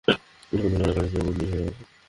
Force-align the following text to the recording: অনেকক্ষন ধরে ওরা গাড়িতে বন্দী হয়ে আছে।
অনেকক্ষন 0.07 0.69
ধরে 0.73 0.83
ওরা 0.83 0.93
গাড়িতে 0.97 1.19
বন্দী 1.25 1.45
হয়ে 1.51 1.65
আছে। 1.67 1.83